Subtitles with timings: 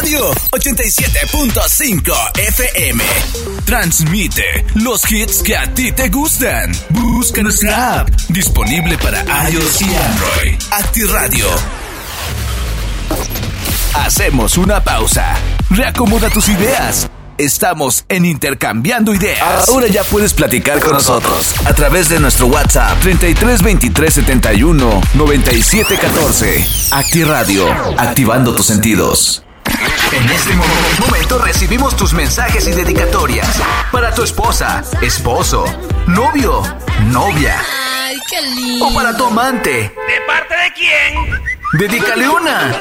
[0.00, 3.02] Radio 87.5 FM.
[3.64, 6.72] Transmite los hits que a ti te gustan.
[6.90, 10.62] Busca nuestra app disponible para iOS y Android.
[10.70, 11.46] Acti Radio.
[13.94, 15.34] Hacemos una pausa.
[15.70, 17.08] Reacomoda tus ideas
[17.38, 19.68] Estamos en Intercambiando Ideas.
[19.68, 25.98] Ahora ya puedes platicar con nosotros a través de nuestro WhatsApp 33 23 71 97
[25.98, 26.66] 14.
[26.90, 29.44] Acti Radio, activando tus sentidos.
[30.12, 30.54] En este
[31.00, 33.60] momento recibimos tus mensajes y dedicatorias
[33.92, 35.64] para tu esposa, esposo,
[36.06, 36.62] novio,
[37.06, 37.60] novia.
[38.04, 38.86] Ay, qué lindo.
[38.86, 39.70] O para tu amante.
[39.70, 41.42] ¿De parte de quién?
[41.74, 42.80] Dedícale una.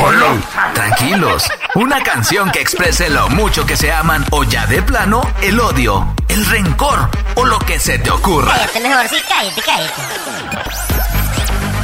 [0.00, 0.36] Hola.
[0.74, 1.50] Tranquilos.
[1.74, 6.14] Una canción que exprese lo mucho que se aman o ya de plano el odio,
[6.28, 8.52] el rencor o lo que se te ocurra.
[8.52, 11.13] Cállate mejor, sí, cállate, cállate.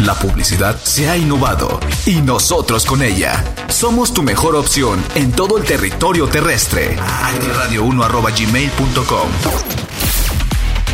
[0.00, 3.42] La publicidad se ha innovado y nosotros con ella.
[3.68, 6.96] Somos tu mejor opción en todo el territorio terrestre.
[6.96, 9.28] Radio1.gmail.com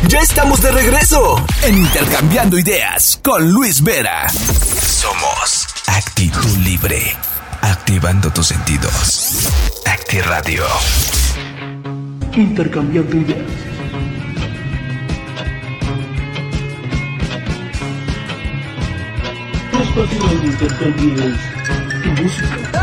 [0.07, 4.29] ya estamos de regreso en Intercambiando Ideas con Luis Vera.
[4.29, 7.15] Somos Actitud Libre,
[7.61, 9.49] activando tus sentidos.
[9.85, 10.65] Acti Radio.
[12.35, 13.47] Intercambiando Ideas.
[19.81, 21.37] Espacio donde intercambies
[22.03, 22.82] tu música.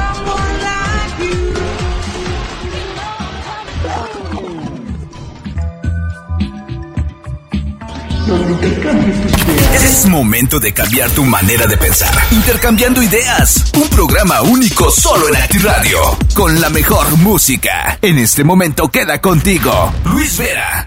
[9.74, 12.14] Es momento de cambiar tu manera de pensar.
[12.30, 13.72] Intercambiando ideas.
[13.74, 15.98] Un programa único solo en ActiRadio.
[16.32, 17.98] Con la mejor música.
[18.00, 20.86] En este momento queda contigo, Luis Vera.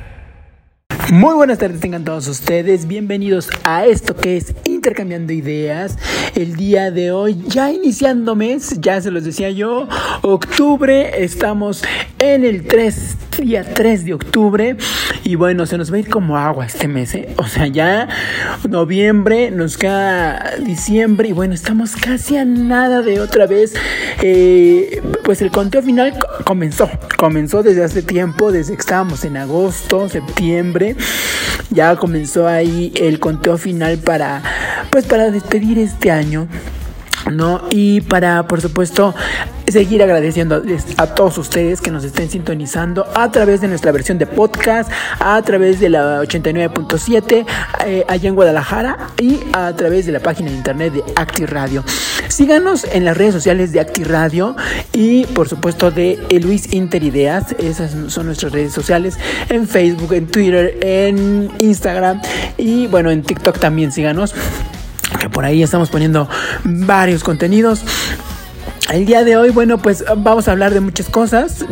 [1.11, 5.97] Muy buenas tardes tengan todos ustedes, bienvenidos a esto que es Intercambiando Ideas.
[6.35, 9.89] El día de hoy, ya iniciando mes, ya se los decía yo,
[10.21, 11.83] octubre, estamos
[12.19, 14.77] en el 3 día 3 de octubre.
[15.23, 17.29] Y bueno, se nos va a ir como agua este mes, ¿eh?
[17.37, 18.07] O sea, ya
[18.69, 21.29] noviembre, nos queda diciembre.
[21.29, 23.73] Y bueno, estamos casi a nada de otra vez.
[24.21, 26.13] Eh, pues el conteo final
[26.43, 26.89] comenzó.
[27.17, 30.95] Comenzó desde hace tiempo, desde que estábamos en agosto, septiembre.
[31.69, 34.43] Ya comenzó ahí el conteo final para,
[34.91, 36.47] pues para despedir este año.
[37.31, 37.61] ¿No?
[37.71, 39.13] Y para, por supuesto,
[39.67, 40.61] seguir agradeciendo
[40.97, 45.41] a todos ustedes que nos estén sintonizando a través de nuestra versión de podcast, a
[45.41, 47.45] través de la 89.7
[47.85, 51.83] eh, allá en Guadalajara y a través de la página de internet de Acti Radio.
[52.27, 54.55] Síganos en las redes sociales de Acti Radio
[54.91, 59.17] y por supuesto de Luis Inter Ideas, esas son nuestras redes sociales
[59.49, 62.21] en Facebook, en Twitter, en Instagram
[62.57, 64.33] y bueno, en TikTok también síganos
[65.19, 66.29] que por ahí estamos poniendo
[66.63, 67.83] varios contenidos.
[68.91, 71.65] El día de hoy, bueno, pues vamos a hablar de muchas cosas.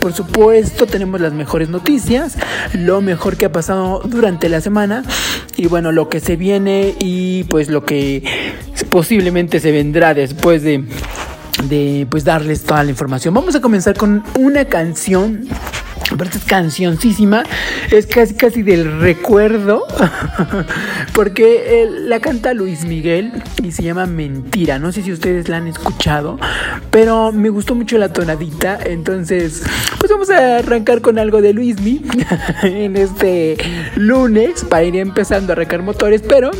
[0.00, 2.36] Por, supuesto, tenemos las mejores noticias,
[2.74, 5.04] lo mejor que ha pasado durante la semana
[5.56, 8.24] y bueno, lo que se viene y pues lo que
[8.90, 10.84] posiblemente se vendrá después de,
[11.68, 13.32] de pues darles toda la información.
[13.32, 15.48] Vamos a comenzar con una canción
[16.10, 17.42] Aparte es cancioncísima,
[17.90, 19.84] es casi casi del recuerdo,
[21.14, 24.78] porque eh, la canta Luis Miguel y se llama Mentira.
[24.78, 26.38] No sé si ustedes la han escuchado,
[26.90, 29.64] pero me gustó mucho la tonadita, entonces
[29.98, 32.02] pues vamos a arrancar con algo de Luismi
[32.62, 33.56] en este
[33.96, 36.50] lunes para ir empezando a arrancar motores, pero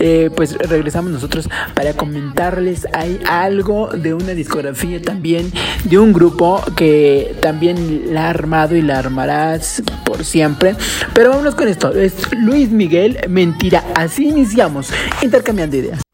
[0.00, 5.52] eh, pues regresamos nosotros para comentarles hay algo de una discografía también
[5.84, 10.74] de un grupo que también la ha armado y la armarás por siempre.
[11.14, 11.92] Pero vámonos con esto.
[11.92, 13.84] Es Luis Miguel, mentira.
[13.94, 14.90] Así iniciamos,
[15.22, 16.07] intercambiando ideas.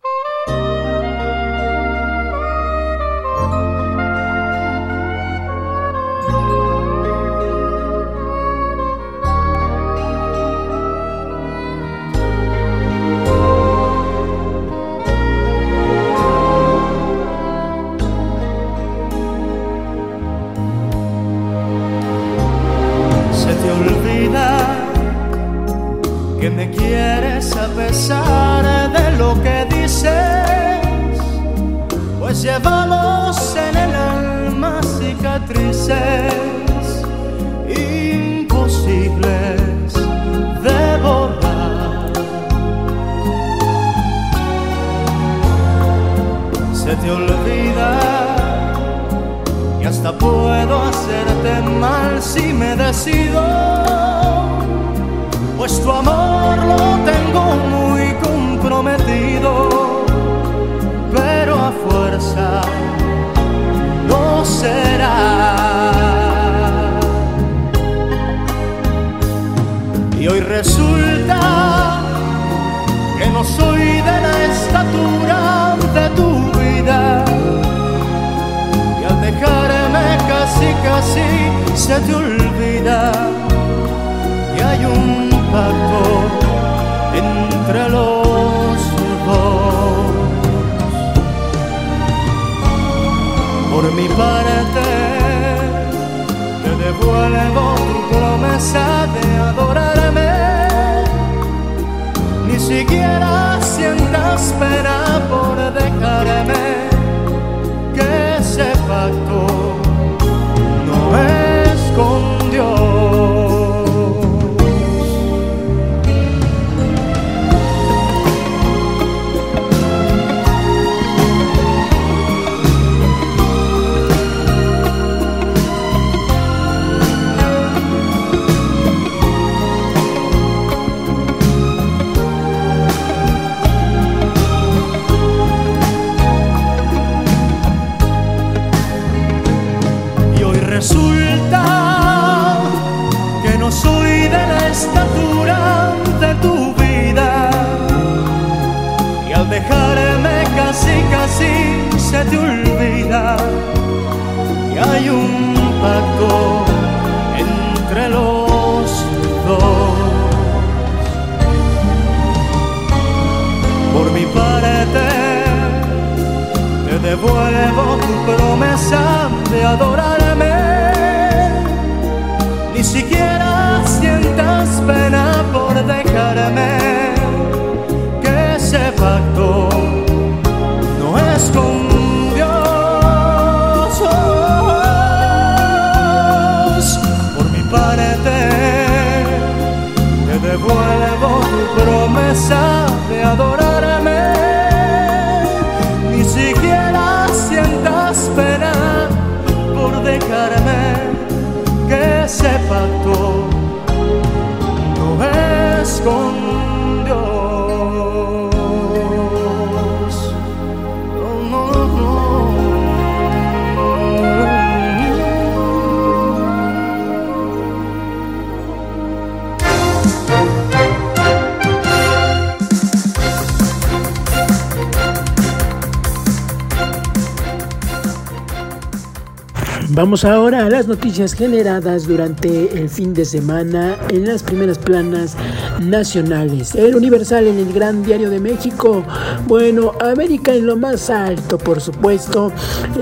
[229.94, 235.36] Vamos ahora a las noticias generadas durante el fin de semana en las primeras planas
[235.80, 236.74] nacionales.
[236.74, 239.04] El Universal en el Gran Diario de México.
[239.46, 242.50] Bueno, América en lo más alto, por supuesto,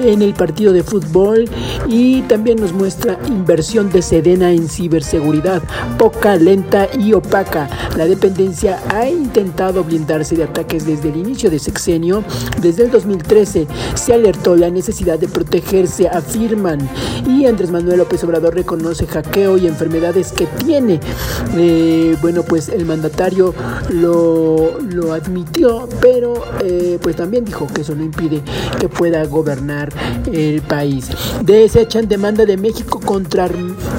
[0.05, 1.49] en el partido de fútbol.
[1.89, 5.62] Y también nos muestra inversión de Sedena en ciberseguridad.
[5.97, 7.71] Poca, lenta y opaca.
[7.97, 12.23] La dependencia ha intentado blindarse de ataques desde el inicio de sexenio.
[12.61, 16.82] Desde el 2013 se alertó la necesidad de protegerse, afirman.
[17.27, 21.01] Y Andrés Manuel López Obrador reconoce hackeo y enfermedades que tiene.
[21.57, 23.55] Eh, bueno, pues el mandatario
[23.91, 28.43] lo, lo admitió, pero eh, pues también dijo que eso no impide
[28.79, 29.93] que pueda gobernar
[30.33, 31.09] el país.
[31.45, 33.49] Desechan demanda de México contra,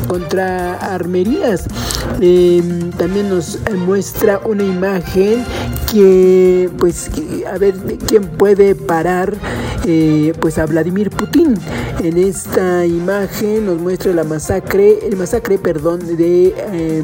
[0.07, 1.65] contra armerías.
[2.21, 2.61] Eh,
[2.97, 5.43] también nos muestra una imagen
[5.91, 7.11] que, pues,
[7.51, 7.75] a ver,
[8.07, 9.33] ¿quién puede parar
[9.85, 11.55] eh, pues a Vladimir Putin?
[12.01, 17.03] En esta imagen nos muestra la masacre, el masacre, perdón, de eh,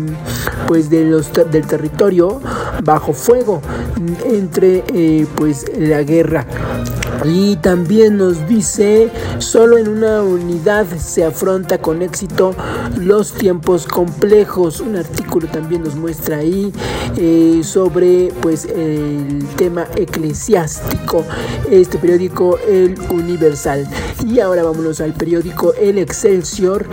[0.68, 2.42] pues de los del territorio
[2.84, 3.62] bajo fuego
[4.26, 6.46] entre eh, pues la guerra.
[7.26, 12.56] Y también nos dice, solo en una unidad se afronta con éxito
[12.98, 14.80] los tiempos complejos.
[14.80, 16.72] Un artículo también nos muestra ahí
[17.18, 21.26] eh, sobre pues el tema eclesiástico.
[21.70, 23.88] Este periódico El Universal.
[24.26, 26.86] Y ahora vámonos al periódico El Excelsior.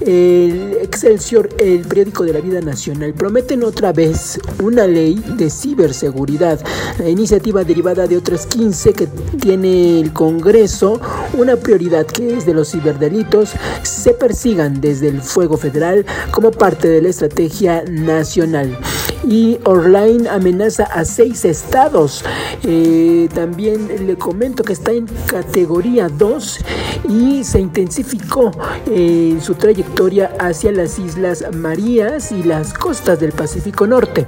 [0.00, 6.58] El Excelsior, el periódico de la vida nacional, prometen otra vez una ley de ciberseguridad.
[6.98, 9.06] La iniciativa derivada de otras 15 que
[9.40, 11.00] tiene el Congreso,
[11.34, 13.52] una prioridad que es de los ciberdelitos,
[13.82, 18.78] se persigan desde el fuego federal como parte de la estrategia nacional.
[19.26, 22.24] Y Orline amenaza a seis estados.
[22.62, 26.58] Eh, también le comento que está en categoría 2
[27.08, 28.50] y se intensificó
[28.86, 34.26] eh, su trayectoria hacia las Islas Marías y las costas del Pacífico Norte.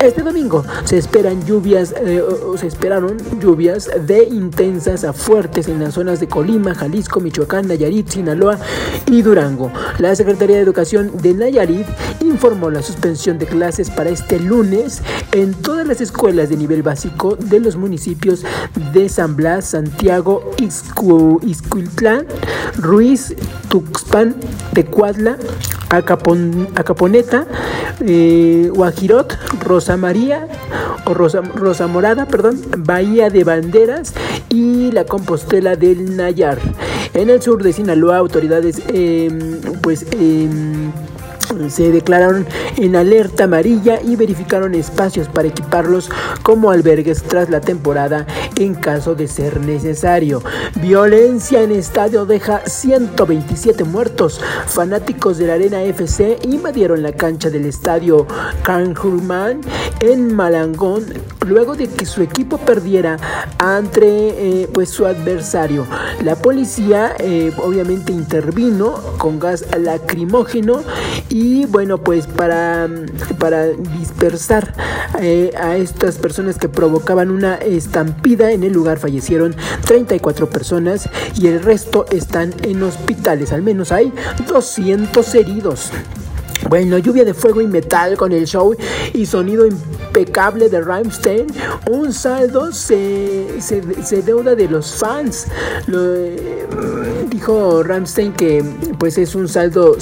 [0.00, 5.80] Este domingo se esperan lluvias, eh, o se esperaron lluvias de intensas a fuertes en
[5.80, 8.58] las zonas de Colima, Jalisco, Michoacán, Nayarit, Sinaloa
[9.06, 9.72] y Durango.
[9.98, 11.86] La Secretaría de Educación de Nayarit
[12.20, 15.02] informó la suspensión de clases para este lunes
[15.32, 18.44] en todas las escuelas de nivel básico de los municipios
[18.92, 22.26] de San Blas, Santiago, Izcuiltlán,
[22.76, 23.34] Ruiz,
[23.68, 24.36] Tuxpan,
[24.72, 25.36] Tecuadla,
[25.88, 27.46] Acaponeta,
[28.00, 30.48] eh, Guajirot, Rosa María
[31.04, 34.12] o Rosa, Rosa Morada, perdón, Bahía de Banderas
[34.48, 36.58] y la Compostela del Nayar.
[37.14, 40.90] En el sur de Sinaloa, autoridades em, pues em,
[41.68, 42.46] se declararon
[42.76, 46.10] en alerta amarilla y verificaron espacios para equiparlos
[46.42, 50.42] como albergues tras la temporada en caso de ser necesario.
[50.80, 54.40] Violencia en estadio deja 127 muertos.
[54.66, 58.26] Fanáticos de la Arena FC invadieron la cancha del estadio
[58.62, 59.60] Canjurman
[60.00, 61.04] en Malangón
[61.46, 63.16] luego de que su equipo perdiera
[63.58, 65.86] ante eh, pues su adversario.
[66.22, 70.82] La policía eh, obviamente intervino con gas lacrimógeno
[71.28, 72.88] y bueno pues para,
[73.38, 74.74] para dispersar
[75.20, 81.46] eh, a estas personas que provocaban una estampida en el lugar fallecieron 34 personas y
[81.46, 84.12] el resto están en hospitales al menos hay
[84.48, 85.92] 200 heridos
[86.68, 88.74] bueno, lluvia de fuego y metal con el show
[89.12, 91.46] y sonido impecable de Rammstein.
[91.88, 95.46] Un saldo se, se, deuda de los fans.
[95.92, 96.66] Eh,
[97.30, 98.64] dijo Rammstein que
[98.98, 99.96] pues es un saldo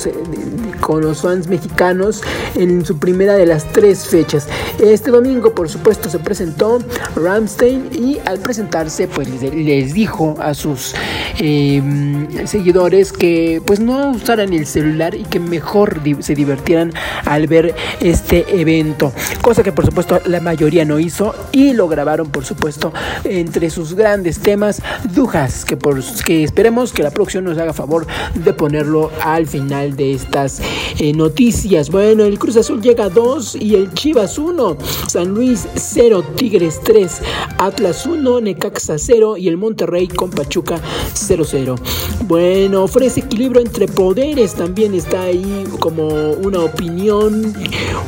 [0.84, 2.20] con los fans mexicanos
[2.56, 4.46] en su primera de las tres fechas.
[4.78, 6.78] Este domingo, por supuesto, se presentó
[7.16, 10.94] Ramstein y al presentarse, pues les, dijo a sus
[11.38, 16.92] em, seguidores que pues no usaran el celular y que mejor se divertieran
[17.24, 19.10] al ver este evento.
[19.40, 22.92] Cosa que por supuesto la mayoría no hizo y lo grabaron, por supuesto,
[23.24, 24.82] entre sus grandes temas,
[25.14, 29.96] Dujas, que, por, que esperemos que la producción nos haga favor de ponerlo al final
[29.96, 30.60] de estas
[30.98, 31.90] eh, noticias.
[31.90, 34.76] Bueno, el Cruz Azul llega a 2 y el Chivas 1.
[35.08, 37.20] San Luis 0, Tigres 3,
[37.58, 40.80] Atlas 1, Necaxa 0 y el Monterrey con Pachuca
[41.14, 41.78] 0-0.
[42.26, 44.54] Bueno, ofrece equilibrio entre poderes.
[44.54, 47.54] También está ahí como una opinión,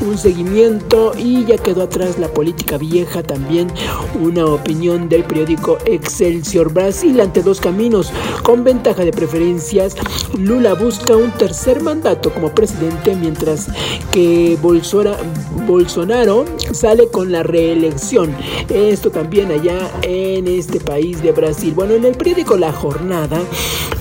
[0.07, 3.23] un seguimiento y ya quedó atrás la política vieja.
[3.23, 3.69] También
[4.21, 9.97] una opinión del periódico Excelsior Brasil ante dos caminos con ventaja de preferencias.
[10.39, 13.69] Lula busca un tercer mandato como presidente, mientras
[14.11, 18.35] que Bolsonaro sale con la reelección.
[18.69, 21.73] Esto también allá en este país de Brasil.
[21.77, 23.41] Bueno, en el periódico La Jornada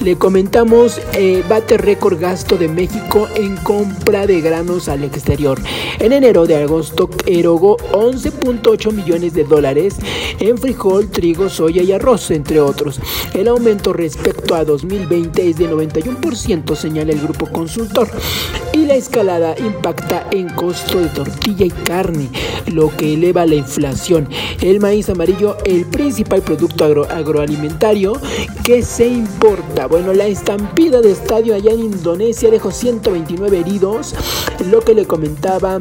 [0.04, 5.60] le comentamos, eh, bate récord gasto de México en compra de granos al exterior.
[6.00, 9.96] En enero de agosto erogó 11.8 millones de dólares
[10.40, 13.00] en frijol, trigo, soya y arroz, entre otros.
[13.34, 18.08] El aumento respecto a 2020 es de 91%, señala el grupo consultor
[18.74, 22.30] y la escalada impacta en costo de tortilla y carne,
[22.68, 24.28] lo que eleva la inflación.
[24.62, 28.14] El maíz amarillo, el principal producto agroalimentario
[28.64, 29.88] que se importa.
[29.88, 34.14] Bueno, la estampida de estadio allá en Indonesia dejó 129 heridos,
[34.70, 35.80] lo que le comentaba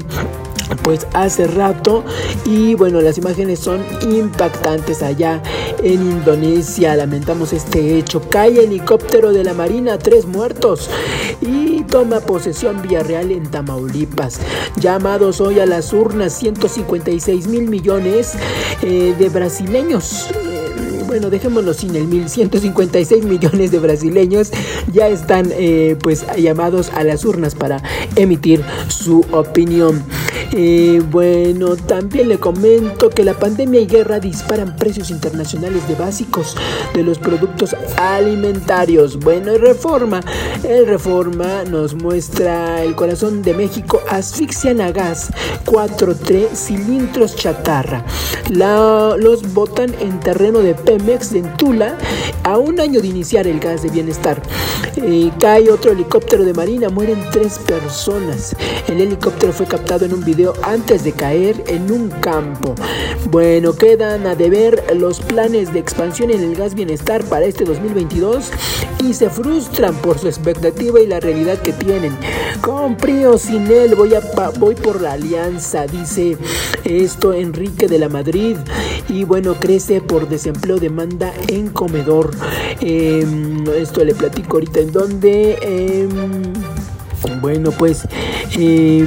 [0.83, 2.05] pues hace rato
[2.45, 5.43] y bueno las imágenes son impactantes allá
[5.83, 10.89] en Indonesia lamentamos este hecho cae helicóptero de la marina tres muertos
[11.41, 14.41] y toma posesión Villarreal en Tamaulipas
[14.77, 18.35] llamados hoy a las urnas 156 mil millones
[18.83, 20.29] eh, de brasileños
[21.15, 24.51] bueno, dejémoslo sin el 1156 millones de brasileños
[24.93, 27.81] ya están eh, pues llamados a las urnas para
[28.17, 30.03] emitir su opinión.
[30.51, 36.57] Eh, bueno, también le comento que la pandemia y guerra disparan precios internacionales de básicos
[36.95, 39.21] de los productos alimentarios.
[39.21, 40.21] Bueno, el Reforma,
[40.65, 45.31] el Reforma nos muestra el corazón de México asfixian a gas
[45.65, 48.05] 4-3 cilindros chatarra.
[48.51, 51.99] los botan en terreno de Pemex Telmex en Tula
[52.45, 54.41] a un año de iniciar el gas de bienestar.
[54.97, 58.57] Eh, cae otro helicóptero de marina, mueren tres personas.
[58.89, 62.75] El helicóptero fue captado en un video antes de caer en un campo.
[63.31, 68.51] Bueno, quedan a deber los planes de expansión en el gas bienestar para este 2022
[69.05, 72.17] y se frustran por su expectativa y la realidad que tienen.
[72.61, 74.21] Con frío sin él voy, a,
[74.59, 76.39] voy por la alianza, dice
[76.85, 78.57] esto Enrique de la Madrid.
[79.09, 82.31] Y bueno, crece por desempleo, demanda en comedor.
[82.81, 85.59] Em, esto le platico ahorita en donde...
[85.61, 86.09] Em,
[87.41, 88.07] bueno, pues...
[88.57, 89.07] Em,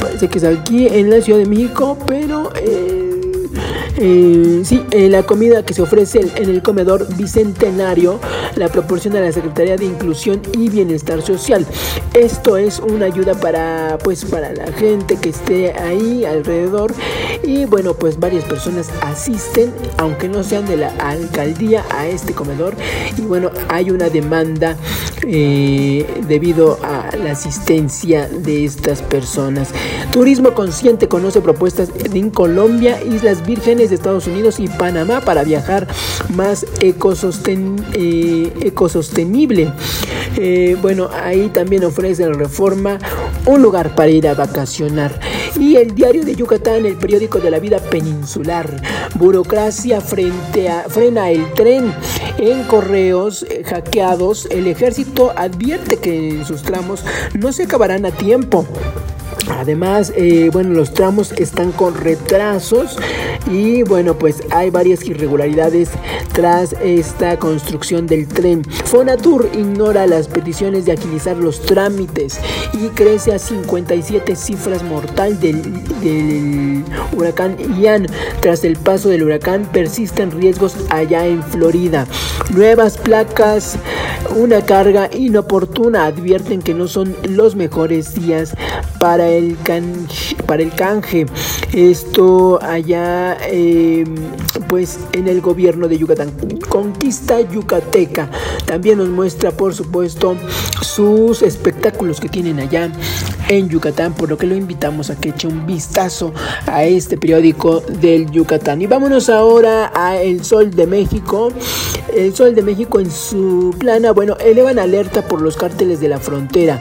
[0.00, 2.41] parece que es aquí en la Ciudad de México, pero...
[4.04, 8.18] Eh, sí, eh, la comida que se ofrece en el comedor bicentenario
[8.56, 11.64] la proporciona la Secretaría de Inclusión y Bienestar Social.
[12.12, 16.92] Esto es una ayuda para, pues, para la gente que esté ahí alrededor
[17.44, 22.74] y bueno, pues varias personas asisten, aunque no sean de la alcaldía, a este comedor
[23.16, 24.76] y bueno, hay una demanda
[25.24, 29.68] eh, debido a la asistencia de estas personas.
[30.10, 35.86] Turismo Consciente conoce propuestas en Colombia, Islas Vírgenes Estados Unidos y Panamá para viajar
[36.30, 39.72] más ecososten, eh, ecosostenible.
[40.36, 42.98] Eh, bueno, ahí también ofrece la reforma
[43.46, 45.18] un lugar para ir a vacacionar.
[45.58, 48.80] Y el diario de Yucatán, el periódico de la vida peninsular.
[49.14, 51.92] Burocracia frente a, frena el tren.
[52.38, 58.66] En correos eh, hackeados, el ejército advierte que sus tramos no se acabarán a tiempo.
[59.58, 62.96] Además, eh, bueno, los tramos están con retrasos
[63.50, 65.90] y bueno, pues hay varias irregularidades
[66.32, 68.64] tras esta construcción del tren.
[68.64, 72.40] Fonatur ignora las peticiones de agilizar los trámites
[72.72, 75.62] y crece a 57 cifras mortal del,
[76.00, 78.06] del huracán Ian.
[78.40, 82.06] Tras el paso del huracán persisten riesgos allá en Florida.
[82.50, 83.76] Nuevas placas,
[84.36, 88.54] una carga inoportuna advierten que no son los mejores días
[88.98, 91.26] para el canje, para el canje.
[91.72, 94.14] Esto allá em,
[94.68, 96.32] pues en el gobierno de Yucatán.
[96.68, 98.30] Conquista Yucateca.
[98.66, 100.36] También nos muestra por supuesto
[100.82, 102.90] sus espectáculos que tienen allá
[103.48, 106.32] en Yucatán, por lo que lo invitamos a que eche un vistazo
[106.66, 108.80] a este periódico del Yucatán.
[108.82, 111.52] Y vámonos ahora a El Sol de México.
[112.14, 116.18] El Sol de México en su plana, bueno, elevan alerta por los cárteles de la
[116.18, 116.80] frontera.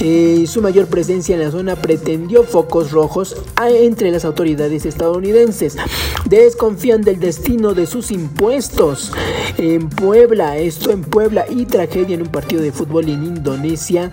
[0.00, 5.76] Eh, su mayor presencia en la zona pretendió focos rojos entre las autoridades estadounidenses.
[6.24, 9.12] Desconfían del destino de sus impuestos.
[9.56, 14.10] En Puebla, esto en Puebla y tragedia en un partido de fútbol en Indonesia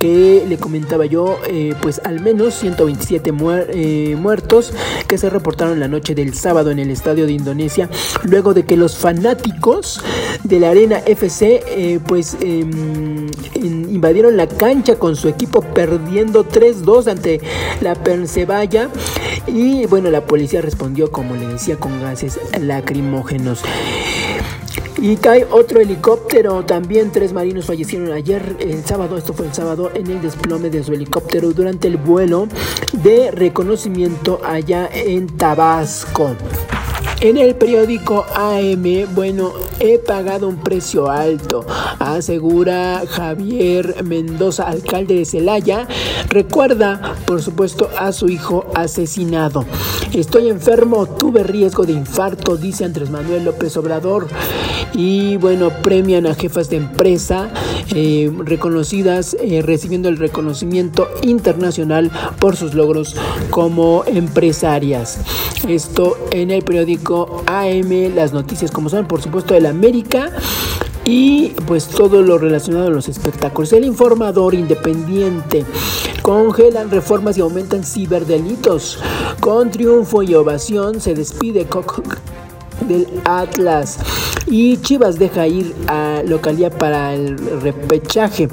[0.00, 3.32] que le comentaba yo, eh, pues al menos 127
[3.68, 4.72] eh, muertos
[5.06, 7.90] que se reportaron la noche del sábado en el estadio de Indonesia,
[8.24, 10.02] luego de que los fanáticos
[10.42, 17.10] de la Arena FC eh, pues em, invadieron la cancha con su equipo perdiendo 3-2
[17.10, 17.40] ante
[17.82, 18.88] la Persevalla
[19.46, 23.62] y bueno, la policía respondió como le decía con gases lacrimógenos.
[25.02, 26.62] Y cae otro helicóptero.
[26.66, 30.84] También tres marinos fallecieron ayer, el sábado, esto fue el sábado, en el desplome de
[30.84, 32.48] su helicóptero durante el vuelo
[33.02, 36.36] de reconocimiento allá en Tabasco.
[37.22, 41.66] En el periódico AM, bueno, he pagado un precio alto,
[41.98, 45.86] asegura Javier Mendoza, alcalde de Celaya.
[46.30, 49.66] Recuerda, por supuesto, a su hijo asesinado.
[50.14, 54.26] Estoy enfermo, tuve riesgo de infarto, dice Andrés Manuel López Obrador.
[54.94, 57.50] Y bueno, premian a jefas de empresa
[57.94, 63.14] eh, reconocidas, eh, recibiendo el reconocimiento internacional por sus logros
[63.50, 65.18] como empresarias.
[65.68, 67.09] Esto en el periódico
[67.46, 70.30] AM, las noticias como son, por supuesto, de la América
[71.04, 73.72] y pues todo lo relacionado a los espectáculos.
[73.72, 75.64] El informador independiente
[76.22, 78.98] congelan reformas y aumentan ciberdelitos.
[79.40, 81.66] Con triunfo y ovación se despide
[82.90, 83.98] del Atlas.
[84.46, 88.48] Y Chivas deja ir a localía para el repechaje.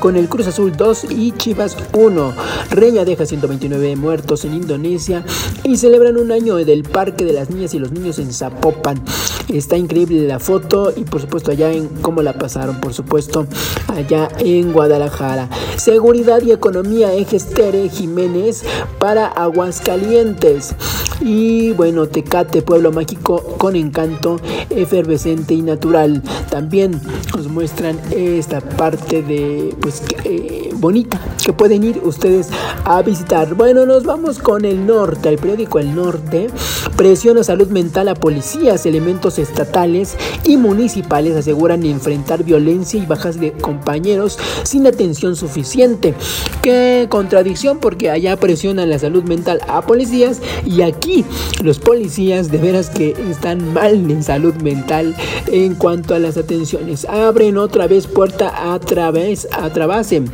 [0.00, 2.32] Con el Cruz Azul 2 y Chivas 1.
[2.70, 5.24] Reña deja 129 muertos en Indonesia.
[5.62, 9.02] Y celebran un año del Parque de las Niñas y los Niños en Zapopan.
[9.48, 13.46] Está increíble la foto y por supuesto allá en cómo la pasaron, por supuesto,
[13.88, 15.50] allá en Guadalajara.
[15.76, 18.62] Seguridad y economía ejes Tere Jiménez
[18.98, 20.74] para Aguascalientes.
[21.20, 24.40] Y bueno, Tecate, pueblo mágico con encanto,
[24.70, 26.22] efervescente y natural.
[26.50, 27.00] También
[27.36, 32.48] nos muestran esta parte de, pues, eh, bonita que pueden ir ustedes
[32.84, 33.54] a visitar.
[33.54, 36.48] Bueno, nos vamos con el norte, el periódico El Norte.
[36.96, 43.52] Presiona salud mental a policías, elementos estatales y municipales aseguran enfrentar violencia y bajas de
[43.52, 46.14] compañeros sin atención suficiente.
[46.62, 51.24] Qué contradicción porque allá presionan la salud mental a policías y aquí
[51.62, 55.14] los policías de veras que están mal en salud mental
[55.46, 57.04] en cuanto a las atenciones.
[57.04, 60.24] Abren otra vez puerta a través a Trabase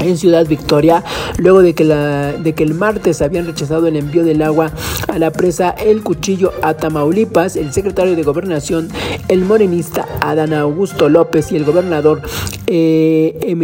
[0.00, 1.04] en Ciudad Victoria,
[1.38, 4.72] luego de que, la, de que el martes habían rechazado el envío del agua
[5.08, 8.88] a la presa El Cuchillo a Tamaulipas, el secretario de Gobernación,
[9.28, 12.22] el morenista Adán Augusto López y el gobernador
[12.66, 13.56] eh,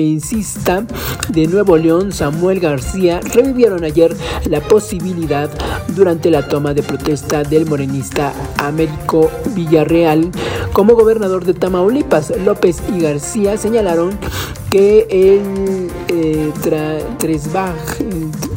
[1.28, 4.14] de Nuevo León, Samuel García, revivieron ayer
[4.46, 5.50] la posibilidad
[5.94, 10.30] durante la toma de protesta del morenista Américo Villarreal
[10.72, 12.32] como gobernador de Tamaulipas.
[12.44, 14.18] López y García señalaron
[14.76, 16.52] el eh,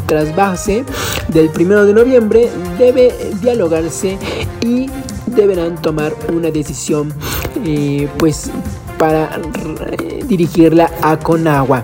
[0.08, 0.84] trasvase
[1.28, 4.18] del primero de noviembre debe dialogarse
[4.62, 4.90] y
[5.28, 7.14] deberán tomar una decisión
[7.66, 8.52] eh, pues
[8.98, 9.40] para
[10.28, 11.84] dirigirla a Conagua.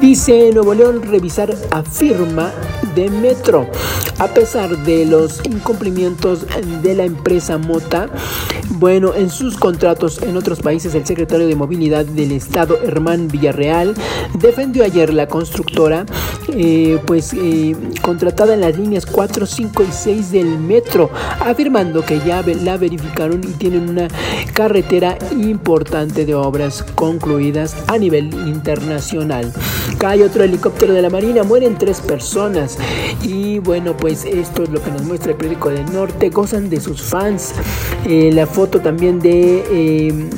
[0.00, 2.52] Dice Nuevo León revisar afirma
[2.94, 3.68] de Metro.
[4.18, 6.46] A pesar de los incumplimientos
[6.82, 8.08] de la empresa Mota,
[8.70, 13.94] bueno, en sus contratos en otros países, el secretario de Movilidad del Estado, Hermán Villarreal,
[14.38, 16.06] defendió ayer la constructora,
[16.48, 22.20] eh, pues eh, contratada en las líneas 4, 5 y 6 del metro, afirmando que
[22.20, 24.08] ya la verificaron y tienen una
[24.52, 29.52] carretera importante de obras concluidas a nivel internacional.
[29.98, 32.78] Cae otro helicóptero de la Marina, mueren tres personas.
[33.22, 36.30] Y bueno, pues esto es lo que nos muestra el periódico del norte.
[36.30, 37.54] Gozan de sus fans.
[38.06, 39.64] Eh, la foto también de...
[39.70, 40.30] Eh,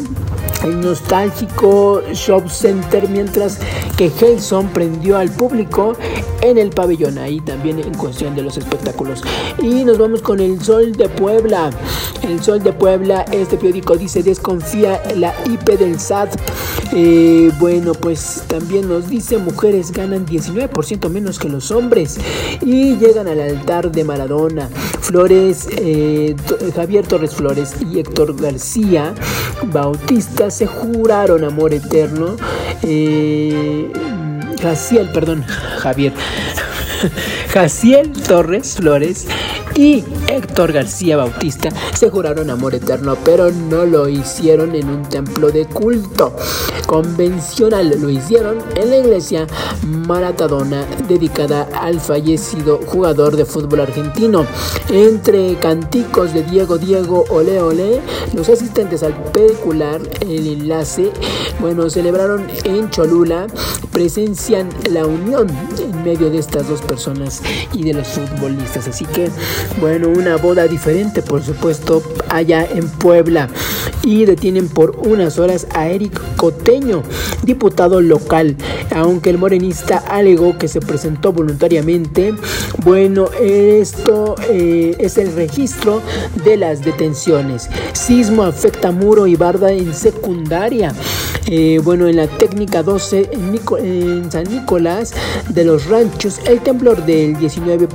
[0.64, 3.60] el nostálgico Shop Center, mientras
[3.96, 5.96] que Gelson prendió al público
[6.40, 9.22] en el pabellón, ahí también en cuestión de los espectáculos.
[9.62, 11.70] Y nos vamos con el Sol de Puebla.
[12.22, 16.34] El Sol de Puebla, este periódico dice desconfía la IP del SAT.
[16.92, 22.18] Eh, bueno, pues también nos dice mujeres ganan 19% menos que los hombres
[22.60, 24.68] y llegan al altar de Maradona.
[25.00, 26.34] Flores, eh,
[26.74, 29.14] Javier Torres Flores y Héctor García
[29.72, 32.36] Bautista se juraron amor eterno.
[32.82, 33.90] Eh,
[34.62, 35.42] Jaciel, perdón,
[35.78, 36.12] Javier.
[37.52, 39.26] Jaciel Torres Flores
[39.74, 45.50] y Héctor García Bautista se juraron amor eterno, pero no lo hicieron en un templo
[45.50, 46.34] de culto
[46.86, 49.46] convencional, lo hicieron en la iglesia
[49.82, 54.46] Maratadona dedicada al fallecido jugador de fútbol argentino.
[54.90, 58.00] Entre canticos de Diego Diego Ole Ole,
[58.32, 61.10] los asistentes al pecular, el enlace,
[61.60, 63.46] bueno, celebraron en Cholula,
[63.92, 65.48] presencian la unión
[65.80, 66.93] en medio de estas dos personas
[67.72, 68.88] y de los futbolistas.
[68.88, 69.30] Así que
[69.80, 73.48] bueno, una boda diferente, por supuesto, allá en Puebla.
[74.02, 77.02] Y detienen por unas horas a Eric Coteño,
[77.42, 78.56] diputado local.
[78.94, 82.34] Aunque el morenista alegó que se presentó voluntariamente,
[82.84, 86.02] bueno, esto eh, es el registro
[86.44, 87.68] de las detenciones.
[87.92, 90.94] Sismo afecta muro y barda en secundaria.
[91.46, 95.12] Eh, bueno, en la técnica 12 en, San Nicolás
[95.48, 97.88] de los Ranchos, el temblor del 19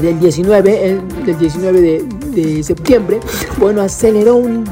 [0.00, 2.02] del 19, del 19 de,
[2.34, 3.20] de, septiembre,
[3.58, 4.64] bueno, aceleró un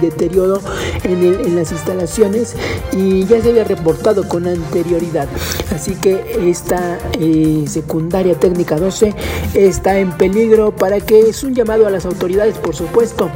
[0.00, 0.60] deterioro
[1.04, 2.54] en, en, las instalaciones
[2.92, 5.28] y ya se había reportado con anterioridad.
[5.74, 9.14] Así que esta eh, secundaria técnica 12
[9.54, 13.30] está en peligro para que es un llamado a las autoridades, por supuesto.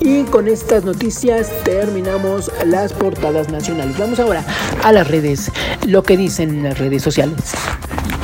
[0.00, 3.98] Y con estas noticias terminamos las portadas nacionales.
[3.98, 4.44] Vamos ahora
[4.82, 5.50] a las redes,
[5.86, 7.54] lo que dicen las redes sociales.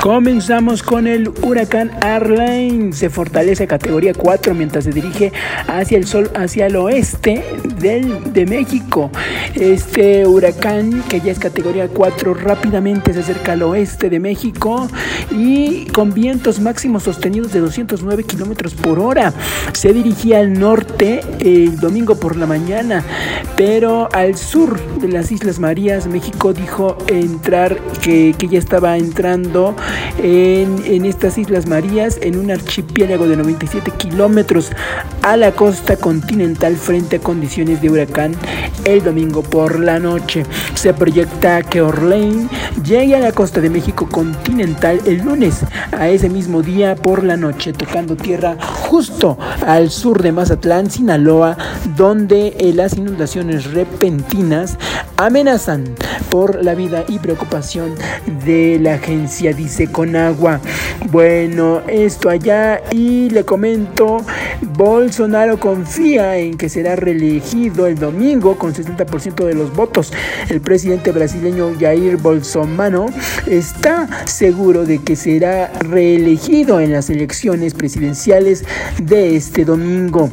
[0.03, 2.95] Comenzamos con el huracán Arlene.
[2.95, 5.31] Se fortalece a categoría 4 mientras se dirige
[5.67, 7.45] hacia el sol, hacia el oeste
[7.77, 9.11] del, de México.
[9.55, 14.89] Este huracán, que ya es categoría 4, rápidamente se acerca al oeste de México
[15.33, 19.35] y con vientos máximos sostenidos de 209 kilómetros por hora.
[19.75, 23.05] Se dirigía al norte el domingo por la mañana,
[23.55, 29.77] pero al sur de las Islas Marías, México dijo entrar que, que ya estaba entrando
[30.19, 34.71] en, estas Islas Marías, en un archipiélago de 97 kilómetros
[35.23, 38.35] a la costa continental frente a condiciones de huracán
[38.85, 40.45] el domingo por la noche.
[40.75, 42.49] Se proyecta que Orlane
[42.85, 45.61] llegue a la costa de México continental el lunes
[45.93, 51.57] a ese mismo día por la noche, tocando tierra justo al sur de Mazatlán, Sinaloa,
[51.97, 54.79] donde eh, las inundaciones repentinas
[55.17, 55.85] amenazan
[56.31, 57.95] por la vida y preocupación
[58.45, 60.61] de la agencia, dice Conagua.
[61.11, 64.19] Bueno, esto allá y le comento,
[64.77, 70.13] Bolsonaro confía en que será reelegido el domingo con 60% de los votos.
[70.49, 73.07] El presidente brasileño Jair Bolsonaro
[73.47, 78.65] está seguro de que será reelegido en las elecciones presidenciales
[79.03, 80.31] de este domingo.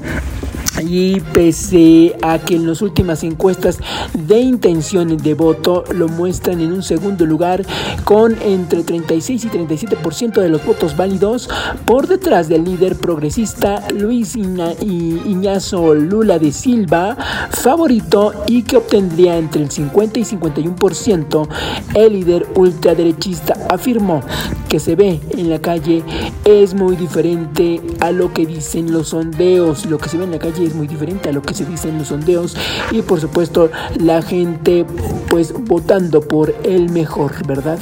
[0.83, 3.79] Y pese a que en las últimas encuestas
[4.13, 7.65] de intenciones de voto lo muestran en un segundo lugar
[8.03, 11.49] con entre 36 y 37% de los votos válidos
[11.85, 17.17] por detrás del líder progresista Luis Iñazo Lula de Silva,
[17.49, 21.47] favorito y que obtendría entre el 50 y 51%,
[21.95, 24.21] el líder ultraderechista afirmó
[24.69, 26.03] que se ve en la calle
[26.45, 30.39] es muy diferente a lo que dicen los sondeos, lo que se ve en la
[30.39, 32.55] calle es muy diferente a lo que se dice en los sondeos.
[32.91, 34.85] Y por supuesto la gente
[35.29, 37.79] pues votando por el mejor, ¿verdad?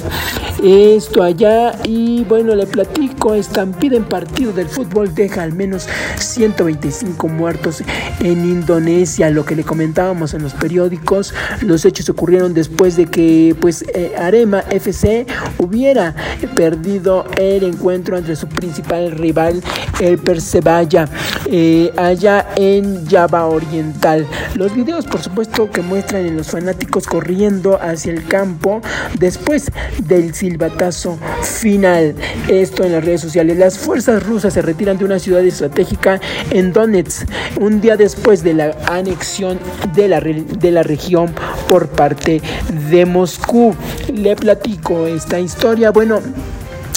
[0.63, 1.77] Esto allá.
[1.83, 7.83] Y bueno, le platico, estampida en partido del fútbol deja al menos 125 muertos
[8.19, 13.55] en Indonesia, lo que le comentábamos en los periódicos, los hechos ocurrieron después de que
[13.59, 15.25] pues eh, Arema FC
[15.59, 16.15] hubiera
[16.55, 19.61] perdido el encuentro entre su principal rival,
[19.99, 21.07] el Persebaya,
[21.47, 22.74] eh, allá en
[23.09, 24.25] Java Oriental.
[24.55, 28.81] Los videos, por supuesto, que muestran a los fanáticos corriendo hacia el campo
[29.19, 29.71] después
[30.03, 32.15] del silbatazo final.
[32.47, 33.57] Esto en las redes sociales.
[33.57, 36.19] Las fuerzas rusas se retiran de una ciudad estratégica
[36.51, 37.27] en Donetsk
[37.59, 39.59] un día después de la anexión
[39.93, 41.33] de la, de la región
[41.67, 42.41] por parte
[42.89, 43.75] de Moscú.
[44.13, 45.91] Le platico esta historia.
[45.91, 46.21] Bueno,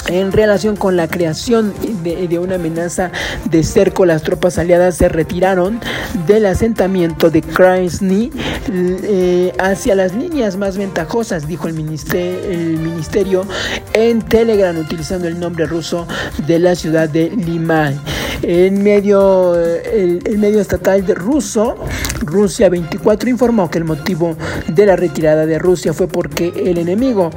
[0.09, 3.11] en relación con la creación de, una amenaza
[3.45, 5.79] de cerco, las tropas aliadas se retiraron
[6.27, 8.31] del asentamiento de Krasny
[8.71, 13.45] eh, hacia las líneas más ventajosas, dijo el ministerio,
[13.93, 16.07] en Telegram utilizando el nombre ruso
[16.47, 17.99] de la ciudad de Limay.
[18.41, 21.75] En medio, el, medio estatal ruso,
[22.21, 24.35] Rusia 24, informó que el motivo
[24.67, 27.31] de la retirada de Rusia fue porque el enemigo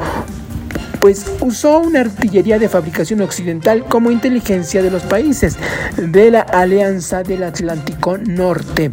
[1.03, 5.57] pues usó una artillería de fabricación occidental como inteligencia de los países
[5.97, 8.93] de la Alianza del Atlántico Norte.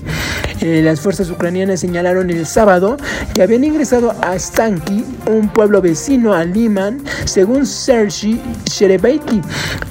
[0.61, 2.97] Eh, las fuerzas ucranianas señalaron el sábado
[3.33, 9.41] que habían ingresado a Stanky, un pueblo vecino a Liman, según Sergei Sherebeky,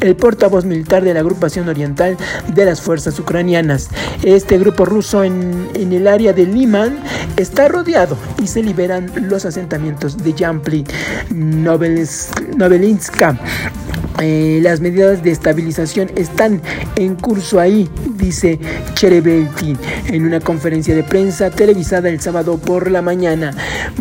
[0.00, 2.16] el portavoz militar de la agrupación oriental
[2.52, 3.88] de las fuerzas ucranianas.
[4.22, 6.98] Este grupo ruso en, el área de Liman
[7.36, 10.84] está rodeado y se liberan los asentamientos de Yampli,
[12.56, 13.36] Novelinska.
[14.20, 16.60] Eh, las medidas de estabilización están
[16.96, 18.58] en curso ahí, dice
[18.94, 19.76] Cherebelti
[20.08, 23.54] en una conferencia de prensa televisada el sábado por la mañana.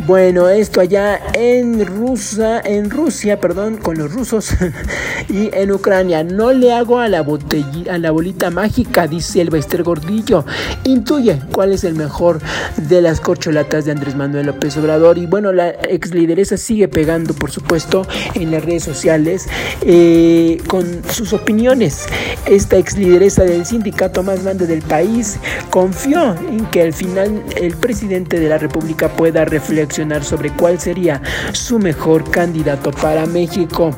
[0.07, 4.49] Bueno, esto allá en Rusia, en Rusia, perdón, con los rusos
[5.29, 6.23] y en Ucrania.
[6.23, 10.45] No le hago a la botella, a la bolita mágica, dice el Bester Gordillo.
[10.85, 12.39] Intuye cuál es el mejor
[12.77, 15.19] de las corcholatas de Andrés Manuel López Obrador.
[15.19, 19.45] Y bueno, la ex lideresa sigue pegando, por supuesto, en las redes sociales.
[19.81, 22.05] Eh, eh, con sus opiniones.
[22.45, 25.37] Esta ex lideresa del sindicato más grande del país
[25.69, 31.21] confió en que al final el presidente de la República pueda reflexionar sobre cuál sería
[31.51, 33.93] su mejor candidato para México.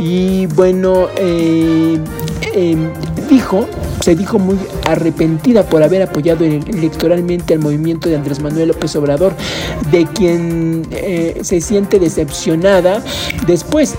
[0.00, 2.00] Y bueno, eh,
[2.52, 2.90] em,
[3.30, 3.68] dijo
[4.04, 9.32] se dijo muy arrepentida por haber apoyado electoralmente al movimiento de Andrés Manuel López Obrador,
[9.90, 13.02] de quien eh, se siente decepcionada
[13.46, 13.94] después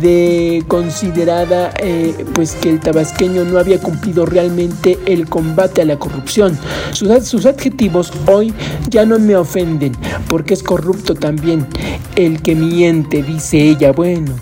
[0.00, 5.98] de considerada eh, pues que el tabasqueño no había cumplido realmente el combate a la
[5.98, 6.56] corrupción.
[6.92, 8.54] Sus adjetivos hoy
[8.88, 9.92] ya no me ofenden
[10.28, 11.66] porque es corrupto también
[12.14, 13.90] el que miente, dice ella.
[13.90, 14.36] Bueno,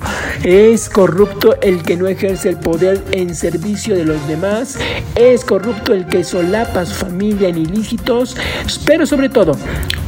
[0.45, 4.77] es corrupto el que no ejerce el poder en servicio de los demás
[5.14, 8.37] es corrupto el que solapa a su familia en ilícitos,
[8.85, 9.57] pero sobre todo,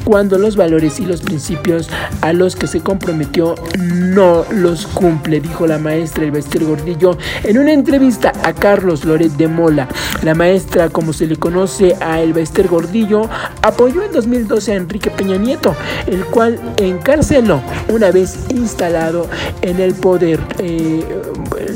[0.09, 1.91] cuando los valores y los principios
[2.23, 7.75] a los que se comprometió no los cumple, dijo la maestra Elbester Gordillo en una
[7.75, 9.87] entrevista a Carlos Loret de Mola.
[10.23, 13.29] La maestra, como se le conoce a Elbester Gordillo,
[13.61, 19.29] apoyó en 2012 a Enrique Peña Nieto, el cual encarceló una vez instalado
[19.61, 20.41] en el poder.
[20.59, 21.05] Eh,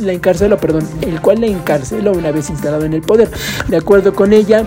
[0.00, 3.30] la encarceló, perdón, el cual la encarceló una vez instalado en el poder.
[3.68, 4.64] De acuerdo con ella,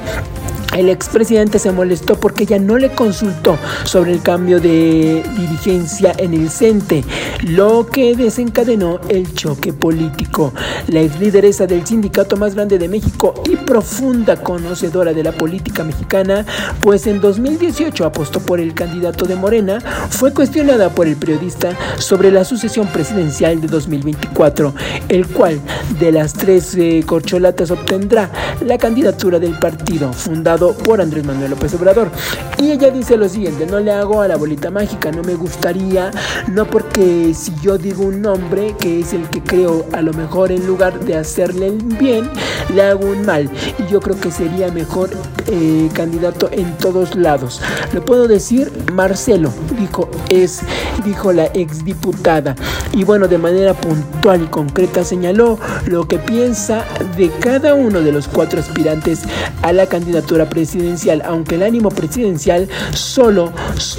[0.76, 6.34] el expresidente se molestó porque ella no le consultó sobre el cambio de dirigencia en
[6.34, 7.04] el CENTE,
[7.44, 10.54] lo que desencadenó el choque político.
[10.88, 15.84] La ex lideresa del sindicato más grande de México y profunda conocedora de la política
[15.84, 16.46] mexicana,
[16.82, 22.32] pues en 2018 apostó por el candidato de Morena, fue cuestionada por el periodista sobre
[22.32, 24.74] la sucesión presidencial de 2024,
[25.08, 25.60] el cual
[26.00, 28.30] de las tres eh, corcholatas obtendrá
[28.66, 32.10] la candidatura del partido fundado por Andrés Manuel López Obrador.
[32.58, 36.12] Y ella dice lo siguiente, no le hago a la bolita mágica, no me gustaría,
[36.52, 40.52] no porque si yo digo un nombre que es el que creo a lo mejor
[40.52, 42.30] en lugar de hacerle el bien,
[42.74, 43.50] le hago un mal.
[43.78, 45.10] Y yo creo que sería mejor
[45.48, 47.62] eh, candidato en todos lados.
[47.94, 50.62] Lo puedo decir, Marcelo, dijo, es,
[51.04, 52.56] dijo la exdiputada.
[52.94, 56.86] Y bueno, de manera puntual y concreta señaló lo que piensa
[57.18, 59.24] de cada uno de los cuatro aspirantes
[59.62, 63.52] a la candidatura presidencial, aunque el ánimo presidencial solo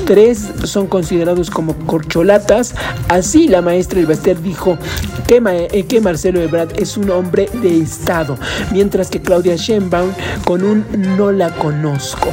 [0.07, 2.75] tres son considerados como corcholatas.
[3.09, 4.79] Así la maestra Elbaster dijo
[5.27, 8.37] que, eh, que Marcelo Ebrard es un hombre de Estado,
[8.73, 10.11] mientras que Claudia Sheinbaum
[10.45, 10.85] con un
[11.17, 12.31] no la conozco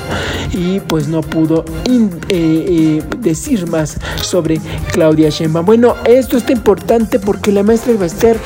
[0.52, 4.60] y pues no pudo eh, eh, decir más sobre
[4.92, 5.66] Claudia Sheinbaum.
[5.66, 8.38] Bueno, esto está importante porque la maestra Elbaster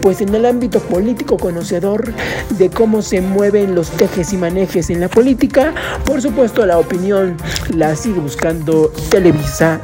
[0.00, 2.12] pues en el ámbito político conocedor
[2.58, 5.74] de cómo se mueven los tejes y manejes en la política.
[6.04, 7.36] Por supuesto, la opinión
[7.74, 9.80] la sigue buscando Televisa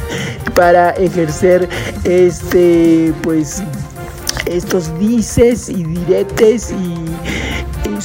[0.54, 1.68] para ejercer
[2.04, 3.62] este, pues,
[4.46, 6.94] estos dices y diretes y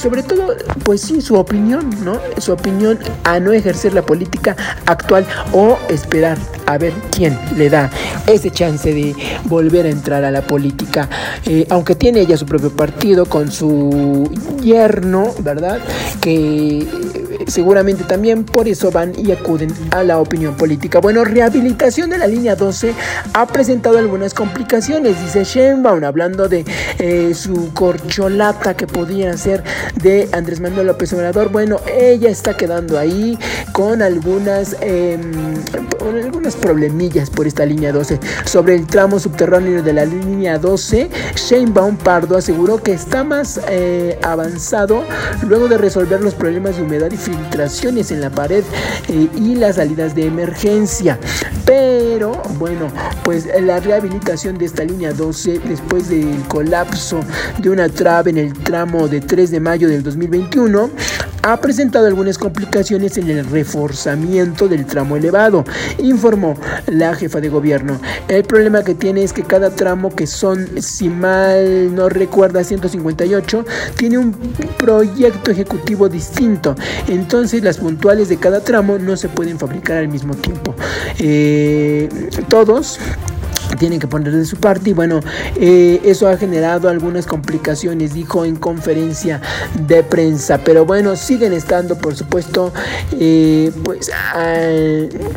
[0.00, 2.18] sobre todo, pues sí, su opinión, ¿no?
[2.38, 7.90] Su opinión a no ejercer la política actual o esperar a ver quién le da
[8.26, 11.08] ese chance de volver a entrar a la política.
[11.44, 14.30] Eh, aunque tiene ella su propio partido con su
[14.62, 15.80] yerno, ¿verdad?
[16.20, 16.86] Que
[17.50, 21.00] seguramente también por eso van y acuden a la opinión política.
[21.00, 22.94] Bueno, rehabilitación de la línea 12
[23.32, 26.64] ha presentado algunas complicaciones, dice Sheinbaum, hablando de
[26.98, 29.62] eh, su corcholata que podía ser
[30.02, 31.50] de Andrés Manuel López Obrador.
[31.50, 33.38] Bueno, ella está quedando ahí
[33.72, 35.18] con algunas, eh,
[36.00, 38.18] algunas problemillas por esta línea 12.
[38.44, 44.18] Sobre el tramo subterráneo de la línea 12, Sheinbaum Pardo aseguró que está más eh,
[44.22, 45.04] avanzado
[45.46, 48.64] luego de resolver los problemas de humedad y filtraciones en la pared
[49.08, 51.18] eh, y las salidas de emergencia.
[51.64, 52.88] Pero bueno,
[53.24, 57.20] pues la rehabilitación de esta línea 12 después del colapso
[57.58, 60.90] de una trave en el tramo de 3 de mayo del 2021
[61.42, 65.64] ha presentado algunas complicaciones en el reforzamiento del tramo elevado,
[65.98, 68.00] informó la jefa de gobierno.
[68.28, 73.64] El problema que tiene es que cada tramo, que son, si mal no recuerda, 158,
[73.96, 74.32] tiene un
[74.78, 76.74] proyecto ejecutivo distinto.
[77.08, 80.74] Entonces las puntuales de cada tramo no se pueden fabricar al mismo tiempo.
[81.18, 82.08] Eh,
[82.48, 82.98] todos
[83.78, 85.20] tienen que poner de su parte y bueno,
[85.56, 89.40] eh, eso ha generado algunas complicaciones, dijo en conferencia
[89.86, 92.72] de prensa, pero bueno, siguen estando por supuesto
[93.12, 94.10] eh, pues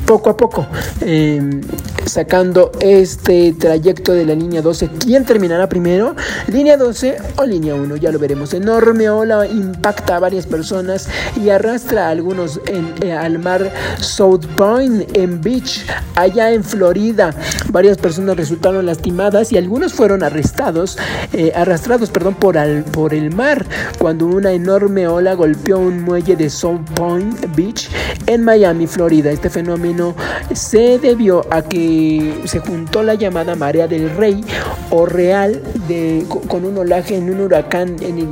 [0.06, 0.68] poco a poco
[1.02, 1.62] em,
[2.06, 4.90] sacando este trayecto de la línea 12.
[5.00, 6.16] ¿Quién terminará primero?
[6.48, 7.96] ¿Línea 12 o línea 1?
[7.98, 8.54] Ya lo veremos.
[8.54, 14.46] Enorme ola impacta a varias personas y arrastra a algunos en, eh, al mar South
[14.56, 17.34] Point en Beach, allá en Florida.
[17.72, 20.98] Varias personas resultaron lastimadas y algunos fueron arrestados,
[21.34, 23.66] eh, arrastrados perdón, por, al, por el mar
[24.00, 27.90] cuando una enorme ola golpeó un muelle de South Point Beach
[28.28, 29.32] en Miami, Florida.
[29.32, 30.16] Este fenómeno
[30.54, 34.44] se debió a que se juntó la llamada marea del rey
[34.90, 38.28] o real de, con un olaje en un huracán en el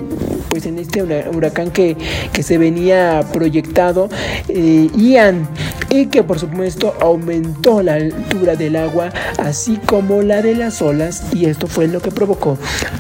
[0.52, 1.96] pues en este huracán que,
[2.34, 4.10] que se venía proyectado,
[4.50, 5.48] eh, Ian,
[5.90, 11.24] y que por supuesto aumentó la altura del agua, así como la de las olas,
[11.34, 12.58] y esto fue lo que provocó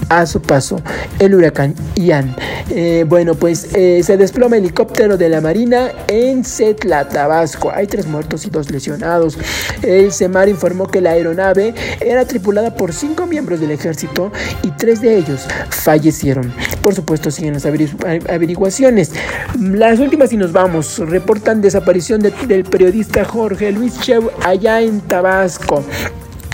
[0.10, 0.82] a su paso
[1.20, 2.36] el huracán Ian.
[2.70, 7.72] Eh, bueno, pues eh, se desploma helicóptero de la Marina en Setla, Tabasco.
[7.72, 9.38] Hay tres muertos y dos lesionados.
[9.82, 14.32] El SEMAR informó que la aeronave era tripulada por cinco miembros del ejército
[14.64, 16.54] y tres de ellos fallecieron.
[16.82, 19.12] Por supuesto, siguen las averiguaciones.
[19.60, 21.00] Las últimas y nos vamos.
[21.00, 25.84] Reportan desaparición del periodista Jorge Luis Cheu allá en Tabasco.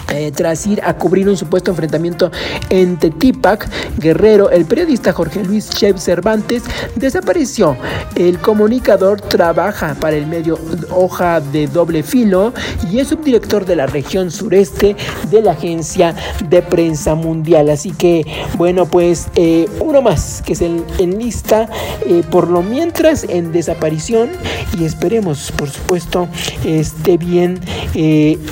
[0.10, 2.32] Eh, tras ir a cubrir un supuesto enfrentamiento
[2.70, 6.64] entre Tipac Guerrero, el periodista Jorge Luis Chev Cervantes
[6.96, 7.76] desapareció.
[8.16, 10.58] El comunicador trabaja para el medio
[10.92, 12.54] Hoja de Doble Filo
[12.90, 14.96] y es subdirector de la región sureste
[15.30, 16.16] de la Agencia
[16.50, 17.70] de Prensa Mundial.
[17.70, 21.70] Así que, bueno, pues eh, uno más que se enlista
[22.06, 24.30] eh, por lo mientras en desaparición
[24.80, 26.30] y esperemos, por supuesto,
[26.64, 27.60] esté bien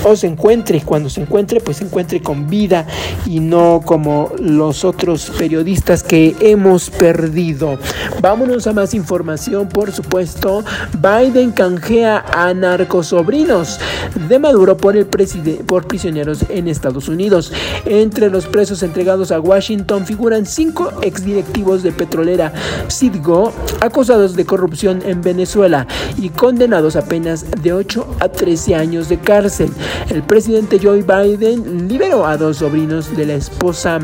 [0.03, 2.85] o se encuentre cuando se encuentre pues se encuentre con vida
[3.25, 7.77] y no como los otros periodistas que hemos perdido.
[8.21, 10.63] Vámonos a más información, por supuesto.
[10.93, 13.79] Biden canjea a narcosobrinos
[14.27, 17.51] de Maduro por, el por prisioneros en Estados Unidos.
[17.85, 22.51] Entre los presos entregados a Washington figuran cinco exdirectivos de petrolera
[22.89, 29.09] Citgo acusados de corrupción en Venezuela y condenados a penas de 8 a 13 años
[29.09, 29.69] de cárcel.
[30.09, 33.99] El presidente Joe Biden liberó a dos sobrinos de la esposa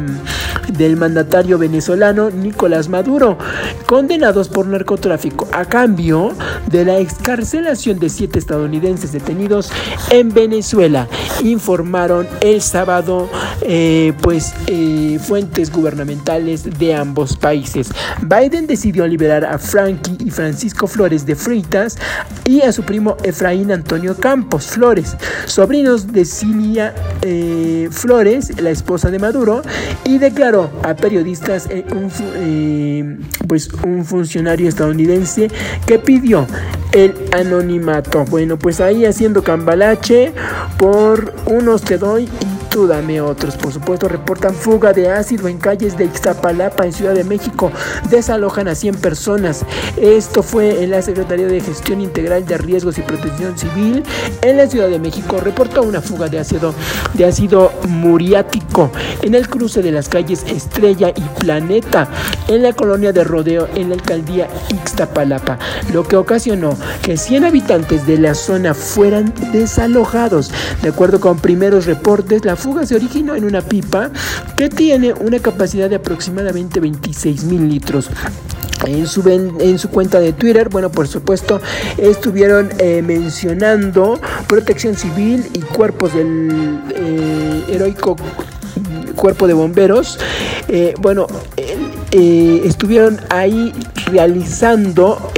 [0.73, 3.37] del mandatario venezolano Nicolás Maduro,
[3.85, 6.33] condenados por narcotráfico, a cambio
[6.67, 9.71] de la excarcelación de siete estadounidenses detenidos
[10.09, 11.07] en Venezuela,
[11.43, 13.29] informaron el sábado
[13.61, 17.89] eh, pues eh, fuentes gubernamentales de ambos países.
[18.21, 21.97] Biden decidió liberar a Frankie y Francisco Flores de Fritas
[22.45, 25.15] y a su primo Efraín Antonio Campos Flores,
[25.45, 29.61] sobrinos de Cilia eh, Flores, la esposa de Maduro,
[30.03, 33.17] y declaró a periodistas eh, un, eh,
[33.47, 35.49] pues un funcionario estadounidense
[35.85, 36.47] que pidió
[36.91, 38.25] el anonimato.
[38.25, 40.33] Bueno, pues ahí haciendo cambalache
[40.77, 42.27] por unos te doy
[42.71, 43.55] tú dame otros.
[43.57, 47.71] Por supuesto, reportan fuga de ácido en calles de Ixtapalapa, en Ciudad de México.
[48.09, 49.65] Desalojan a 100 personas.
[49.97, 54.03] Esto fue en la Secretaría de Gestión Integral de Riesgos y Protección Civil
[54.41, 55.39] en la Ciudad de México.
[55.41, 56.73] Reportó una fuga de ácido,
[57.13, 58.89] de ácido muriático
[59.21, 62.07] en el cruce de las calles Estrella y Planeta
[62.47, 65.59] en la colonia de Rodeo en la alcaldía Ixtapalapa,
[65.91, 70.51] lo que ocasionó que 100 habitantes de la zona fueran desalojados.
[70.81, 74.11] De acuerdo con primeros reportes, la fuga se originó en una pipa
[74.55, 78.09] que tiene una capacidad de aproximadamente 26 mil litros.
[78.85, 81.61] En su, en su cuenta de Twitter, bueno, por supuesto,
[81.97, 88.15] estuvieron eh, mencionando protección civil y cuerpos del eh, heroico
[89.15, 90.17] cuerpo de bomberos.
[90.67, 91.27] Eh, bueno,
[92.11, 93.73] estuvieron ahí
[94.05, 95.31] realizando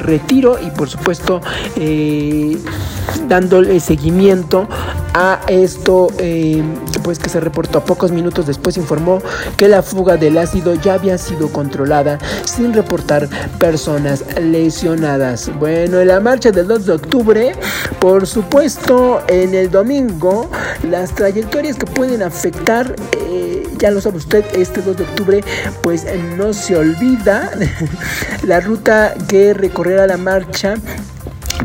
[0.00, 1.40] retiro y por supuesto
[3.28, 4.68] dándole seguimiento
[5.14, 6.62] a esto, eh,
[7.02, 9.22] pues que se reportó pocos minutos después, informó
[9.56, 15.50] que la fuga del ácido ya había sido controlada sin reportar personas lesionadas.
[15.58, 17.52] Bueno, en la marcha del 2 de octubre,
[18.00, 20.50] por supuesto, en el domingo,
[20.90, 22.94] las trayectorias que pueden afectar...
[23.84, 25.44] Eh, ya lo sabe usted, este 2 de octubre,
[25.82, 26.06] pues
[26.38, 27.50] no se olvida
[28.46, 30.76] la ruta que recorrerá la marcha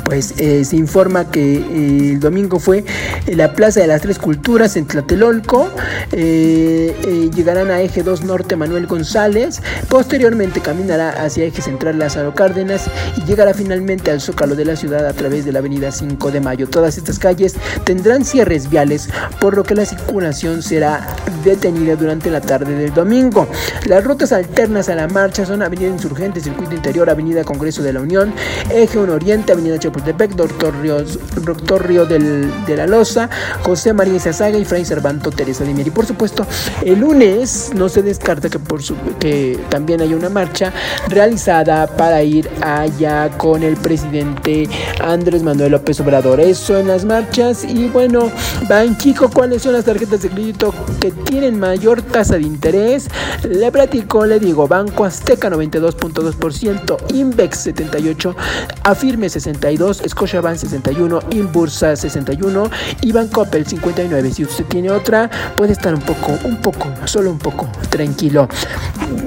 [0.03, 2.83] pues eh, se informa que eh, el domingo fue
[3.27, 5.69] la Plaza de las Tres Culturas en Tlatelolco.
[6.11, 9.61] Eh, llegarán a Eje 2 Norte Manuel González.
[9.87, 15.05] Posteriormente caminará hacia Eje Central Lázaro Cárdenas y llegará finalmente al Zócalo de la ciudad
[15.05, 16.67] a través de la Avenida 5 de Mayo.
[16.67, 19.09] Todas estas calles tendrán cierres viales,
[19.39, 23.47] por lo que la circulación será detenida durante la tarde del domingo.
[23.85, 28.01] Las rutas alternas a la marcha son Avenida Insurgente, Circuito Interior, Avenida Congreso de la
[28.01, 28.33] Unión,
[28.69, 31.03] Eje 1 Oriente, Avenida Chapultepec, Doctor Río,
[31.43, 33.29] Doctor Río del, de la Loza,
[33.63, 35.87] José María Saga y Fray Cervanto Teresa de Mier.
[35.87, 36.45] Y por supuesto,
[36.83, 40.73] el lunes no se descarta que, por su, que también haya una marcha
[41.07, 44.67] realizada para ir allá con el presidente
[45.01, 46.39] Andrés Manuel López Obrador.
[46.39, 47.63] Eso en las marchas.
[47.63, 48.31] Y bueno,
[48.67, 53.07] Banchico, ¿cuáles son las tarjetas de crédito que tienen mayor tasa de interés?
[53.43, 58.35] Le platico, le digo, Banco Azteca 92.2%, Invex 78,
[58.83, 59.29] Afirme
[59.69, 62.69] 62 Scotiabank 61, Inbursa 61
[63.01, 64.31] y Bancoppel 59.
[64.31, 68.47] Si usted tiene otra, puede estar un poco, un poco, solo un poco tranquilo.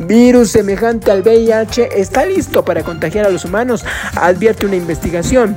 [0.06, 3.84] Virus semejante al VIH está listo para contagiar a los humanos,
[4.16, 5.56] advierte una investigación.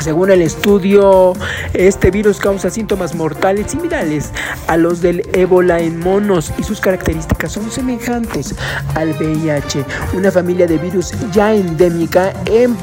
[0.00, 1.32] Según el estudio,
[1.74, 4.30] este virus causa síntomas mortales similares
[4.68, 8.54] a los del ébola en monos y sus características son semejantes
[8.94, 9.84] al VIH,
[10.14, 12.76] una familia de virus ya endémica en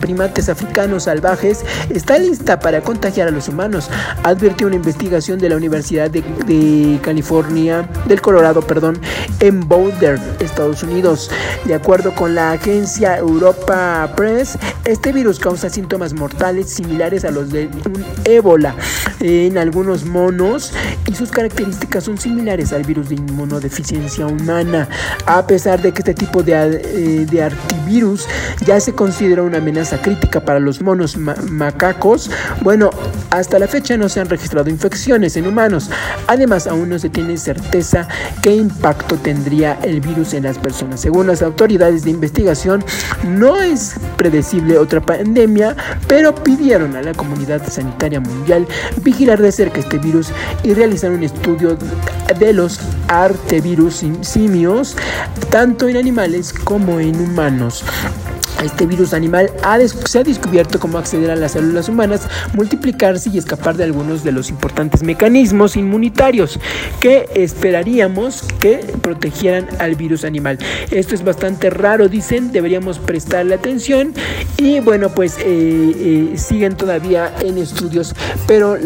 [0.00, 3.88] primates africanos salvajes está lista para contagiar a los humanos,
[4.24, 9.00] advirtió una investigación de la Universidad de, California, del Colorado, perdón,
[9.38, 11.30] en Boulder, Estados Unidos.
[11.64, 17.50] De acuerdo con la agencia Europa Press, este virus causa síntomas mortales similares a los
[17.50, 18.74] de un ébola
[19.20, 20.72] en algunos monos
[21.06, 24.88] y sus características son similares al virus de inmunodeficiencia humana.
[25.26, 28.26] A pesar de que este tipo de, eh, de antivirus
[28.64, 32.30] ya se considera una amenaza crítica para los monos macacos,
[32.62, 32.90] bueno,
[33.30, 35.90] hasta la fecha no se han registrado infecciones en humanos.
[36.26, 38.06] Además, aún no se tiene certeza
[38.42, 41.00] qué impacto tendría el virus en las personas.
[41.00, 42.84] Según las autoridades de investigación,
[43.24, 45.76] no es predecible otra pandemia,
[46.06, 48.66] pero pidieron a la comunidad sanitaria mundial
[49.02, 50.28] vigilar de cerca este virus
[50.62, 51.76] y realizar un estudio
[52.38, 54.96] de los artevirus simios,
[55.50, 57.84] tanto en animales como en humanos.
[58.62, 59.50] Este virus animal
[60.06, 64.32] se ha descubierto cómo acceder a las células humanas, multiplicarse y escapar de algunos de
[64.32, 66.58] los importantes mecanismos inmunitarios
[67.00, 70.58] que esperaríamos que protegieran al virus animal.
[70.90, 74.12] Esto es bastante raro, dicen, deberíamos prestarle atención
[74.56, 78.14] y bueno, pues eh, eh, siguen todavía en estudios,
[78.46, 78.76] pero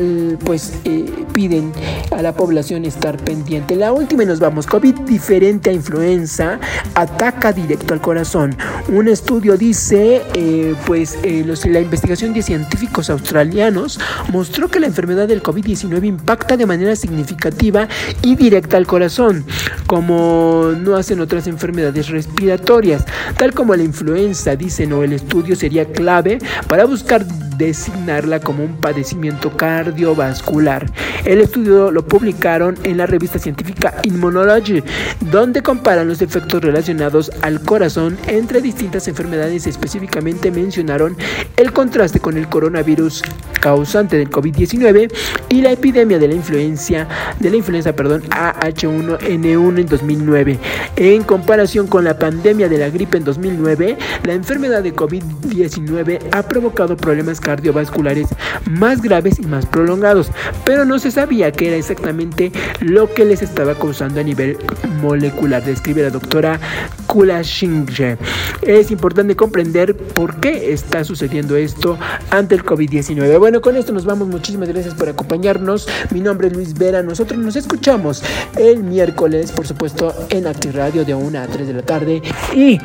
[0.44, 1.72] pues eh, piden
[2.10, 3.76] a la población estar pendiente.
[3.76, 6.58] La última y nos vamos, COVID diferente a influenza,
[6.94, 8.56] ataca directo al corazón.
[8.88, 13.98] Un estudio dice, eh, pues eh, la investigación de científicos australianos
[14.30, 17.88] mostró que la enfermedad del COVID-19 impacta de manera significativa
[18.22, 19.44] y directa al corazón,
[19.86, 23.04] como no hacen otras enfermedades respiratorias,
[23.36, 26.38] tal como la influenza, dicen, o el estudio sería clave
[26.68, 27.24] para buscar
[27.56, 30.90] designarla como un padecimiento cardiovascular.
[31.24, 34.82] El estudio lo publicaron en la revista científica Immunology,
[35.30, 39.66] donde comparan los efectos relacionados al corazón entre distintas enfermedades.
[39.66, 41.16] Específicamente mencionaron
[41.56, 43.22] el contraste con el coronavirus
[43.60, 45.12] causante del COVID-19
[45.48, 47.06] y la epidemia de la influencia
[47.38, 50.58] de la influenza, perdón, AH1N1 en 2009.
[50.96, 56.42] En comparación con la pandemia de la gripe en 2009, la enfermedad de COVID-19 ha
[56.42, 58.28] provocado problemas cardiovasculares
[58.70, 60.30] más graves y más prolongados,
[60.64, 64.56] pero no se sabía qué era exactamente lo que les estaba causando a nivel
[65.00, 66.60] molecular, describe la doctora
[67.06, 68.16] Kula Shingje.
[68.62, 71.98] Es importante comprender por qué está sucediendo esto
[72.30, 73.38] ante el COVID-19.
[73.38, 74.28] Bueno, con esto nos vamos.
[74.28, 75.88] Muchísimas gracias por acompañarnos.
[76.10, 77.02] Mi nombre es Luis Vera.
[77.02, 78.22] Nosotros nos escuchamos
[78.56, 82.22] el miércoles, por supuesto, en Acti Radio de 1 a 3 de la tarde.
[82.54, 82.78] Y,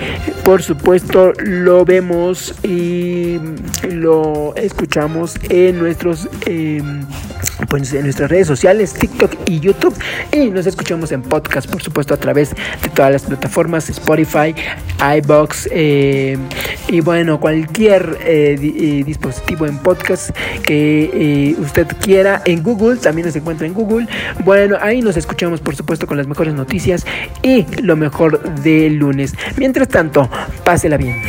[0.44, 3.40] por supuesto, lo vemos y
[3.90, 7.06] lo escuchamos en nuestros em,
[7.70, 9.96] pues en nuestras redes sociales, TikTok y YouTube.
[10.32, 14.56] Y nos escuchamos en podcast, por supuesto, a través de todas las plataformas, Spotify,
[15.18, 16.40] iBox em,
[16.90, 20.32] y bueno, cualquier eh, eh, dispositivo en podcast
[20.64, 22.42] que eh, usted quiera.
[22.46, 24.08] En Google, también nos encuentra en Google.
[24.44, 27.06] Bueno, ahí nos escuchamos, por supuesto, con las mejores noticias
[27.42, 29.34] y lo mejor del lunes.
[29.58, 30.30] Mientras tanto,
[30.64, 31.22] pásela bien.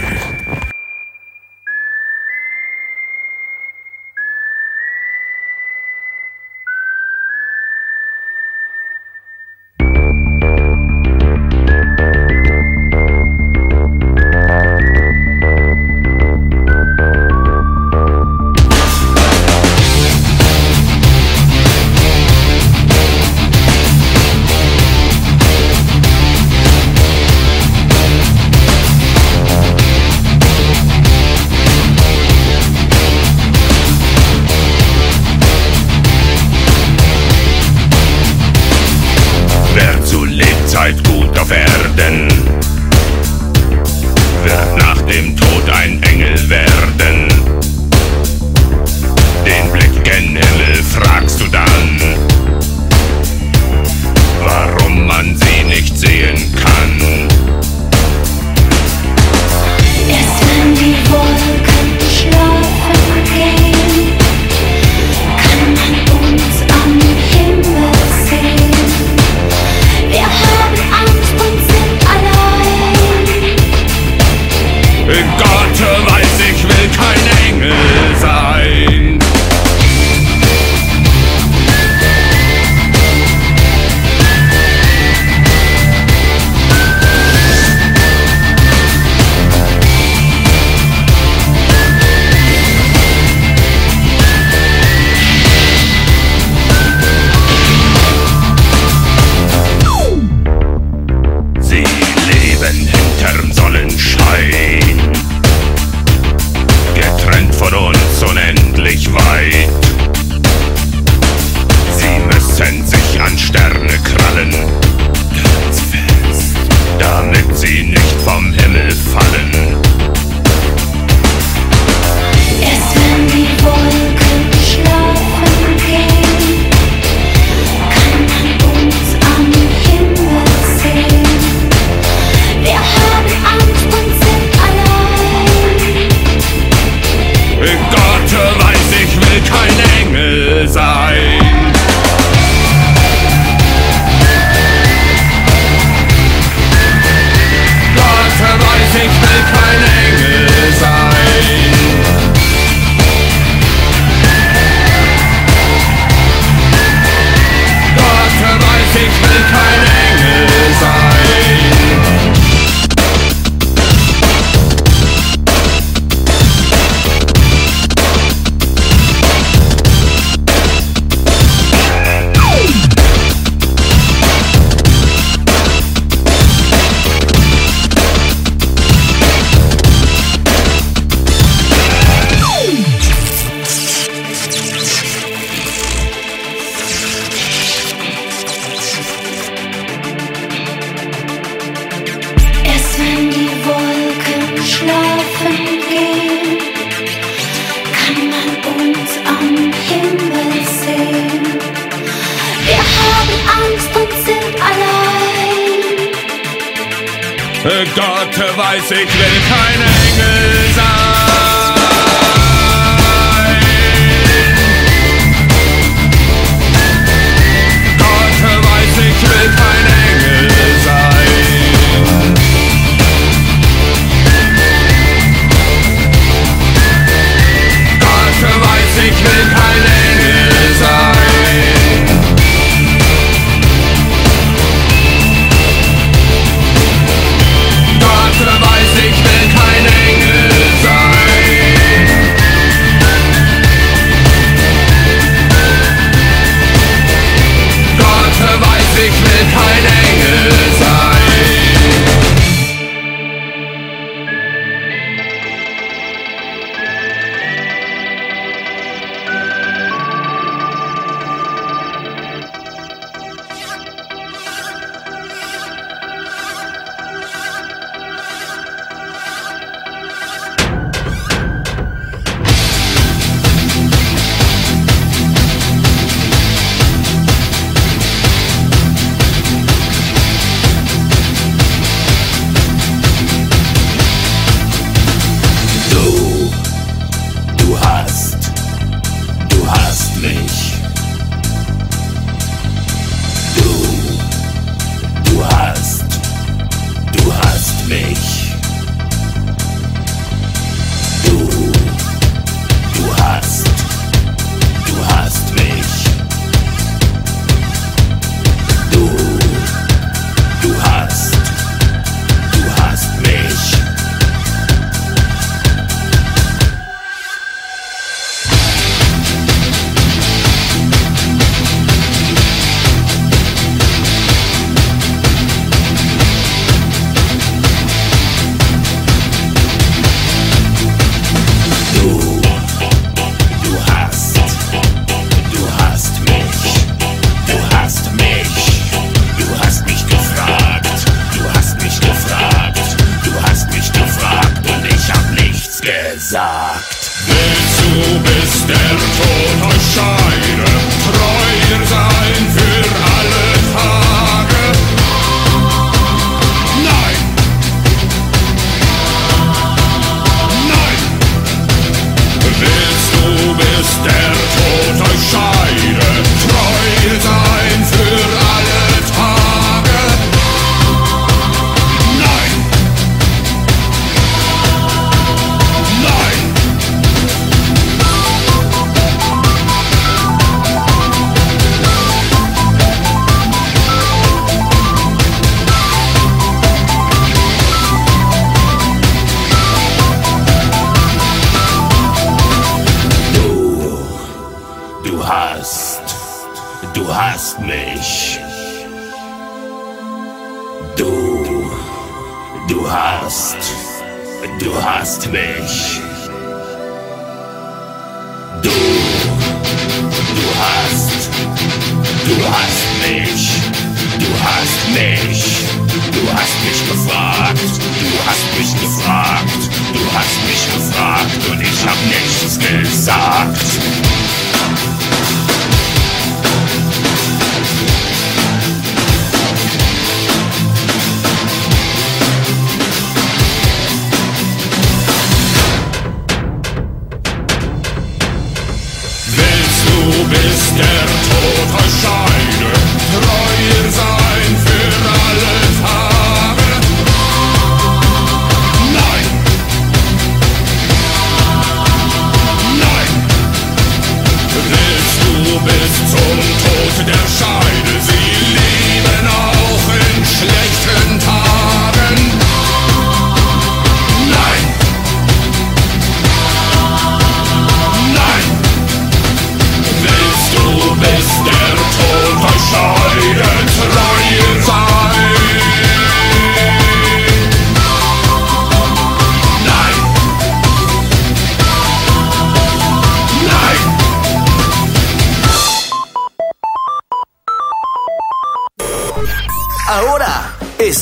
[348.90, 349.47] and fall.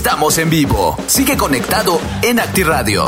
[0.06, 0.96] Estamos en vivo.
[1.08, 3.06] Sigue conectado en ActiRadio.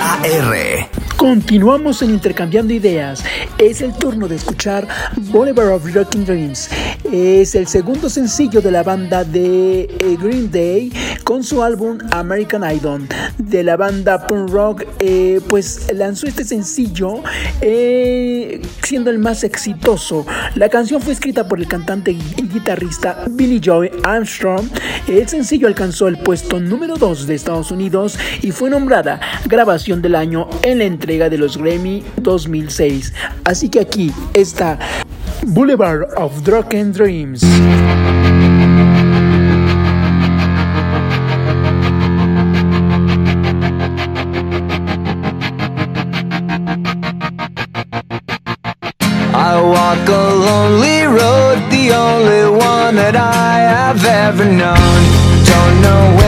[0.00, 0.88] AR.
[1.18, 3.22] Continuamos en Intercambiando Ideas.
[3.58, 6.70] Es el turno de escuchar Boulevard of Rocking Dreams.
[7.12, 10.90] Es el segundo sencillo de la banda de eh, Green Day
[11.32, 13.08] con su álbum American Idol.
[13.38, 17.22] De la banda punk rock, eh, pues lanzó este sencillo
[17.62, 20.26] eh, siendo el más exitoso.
[20.56, 22.18] La canción fue escrita por el cantante y
[22.52, 24.66] guitarrista Billy Joy Armstrong.
[25.08, 30.16] El sencillo alcanzó el puesto número 2 de Estados Unidos y fue nombrada grabación del
[30.16, 33.14] año en la entrega de los Grammy 2006.
[33.44, 34.78] Así que aquí está
[35.46, 37.42] Boulevard of Drunken Dreams.
[50.52, 55.00] Lonely road, the only one that I have ever known.
[55.50, 56.21] Don't know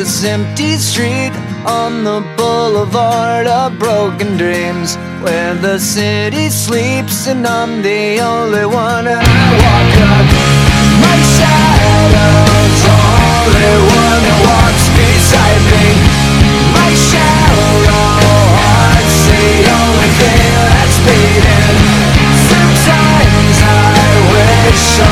[0.00, 1.34] this empty street
[1.66, 9.06] on the boulevard of broken dreams where the city sleeps and I'm the only one.
[9.06, 10.26] And I walk up
[11.04, 15.88] my shadow's only one that walks beside me.
[16.72, 21.76] My shallow heart's the only thing that's beating.
[22.48, 25.09] Sometimes I wish someone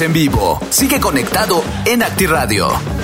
[0.00, 0.60] en vivo.
[0.70, 2.97] Sigue conectado en ActiRadio.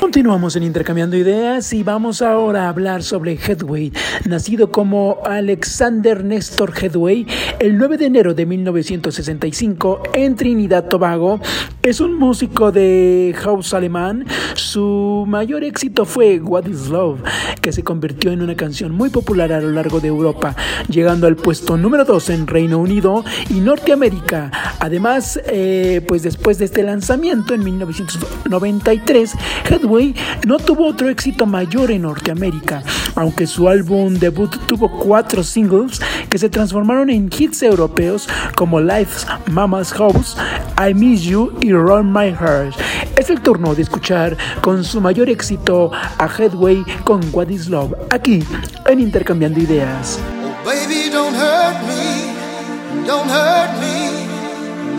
[0.00, 3.92] Continuamos en Intercambiando Ideas y vamos ahora a hablar sobre Headway,
[4.24, 7.26] nacido como Alexander Nestor Headway
[7.58, 11.40] el 9 de enero de 1965 en Trinidad Tobago.
[11.82, 14.24] Es un músico de house alemán.
[14.54, 17.20] Su mayor éxito fue What is Love,
[17.60, 20.56] que se convirtió en una canción muy popular a lo largo de Europa,
[20.88, 24.50] llegando al puesto número 2 en Reino Unido y Norteamérica.
[24.80, 29.25] Además, eh, pues después de este lanzamiento en 1993,
[29.68, 30.14] Headway
[30.46, 32.82] no tuvo otro éxito mayor en Norteamérica,
[33.14, 39.26] aunque su álbum debut tuvo cuatro singles que se transformaron en hits europeos como Life's
[39.50, 40.36] Mama's House,
[40.78, 42.74] I Miss You y Run My Heart.
[43.16, 47.94] Es el turno de escuchar con su mayor éxito a Headway con What is Love,
[48.10, 48.42] aquí
[48.86, 50.18] en Intercambiando Ideas.
[50.42, 53.96] Oh, baby, don't hurt me, don't hurt me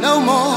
[0.02, 0.57] no more.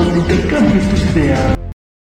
[0.00, 1.59] Donde intercambies tus ideas.